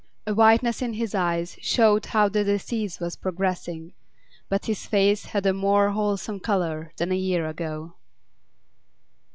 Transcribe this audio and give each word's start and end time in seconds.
A 0.25 0.33
whiteness 0.33 0.81
in 0.81 0.93
his 0.93 1.13
eyes 1.13 1.57
showed 1.61 2.07
how 2.07 2.27
the 2.27 2.43
disease 2.43 2.99
was 2.99 3.15
progressing, 3.15 3.93
but 4.49 4.65
his 4.65 4.87
face 4.87 5.25
had 5.25 5.45
a 5.45 5.53
more 5.53 5.91
wholesome 5.91 6.39
colour 6.39 6.91
than 6.97 7.11
a 7.11 7.15
year 7.15 7.47
ago. 7.47 7.93